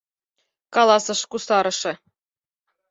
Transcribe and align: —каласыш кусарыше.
—каласыш 0.75 1.21
кусарыше. 1.31 1.93